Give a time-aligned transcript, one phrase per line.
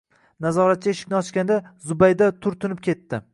[0.45, 1.59] Nazoratchi eshikni ochganda
[1.91, 3.23] Zubayda turtinib ketdi